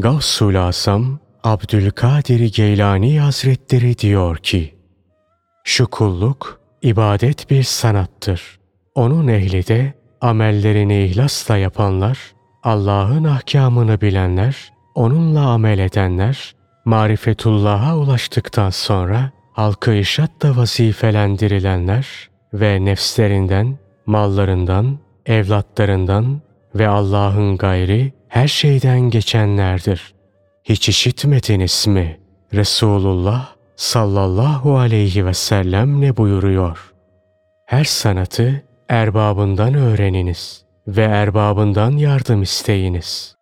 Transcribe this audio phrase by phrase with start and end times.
[0.00, 4.74] Gavsul Asam Abdülkadir Geylani Hazretleri diyor ki,
[5.64, 8.58] Şu kulluk ibadet bir sanattır.
[8.94, 12.18] Onun ehli de amellerini ihlasla yapanlar,
[12.62, 16.54] Allah'ın ahkamını bilenler, onunla amel edenler,
[16.84, 22.06] marifetullah'a ulaştıktan sonra halkı işatla vazifelendirilenler
[22.54, 26.40] ve nefslerinden, mallarından, evlatlarından
[26.74, 30.14] ve Allah'ın gayri her şeyden geçenlerdir.
[30.64, 32.20] Hiç işitmediniz mi?
[32.54, 36.92] Resulullah sallallahu aleyhi ve sellem ne buyuruyor?
[37.66, 43.36] Her sanatı erbabından öğreniniz ve erbabından yardım isteyiniz.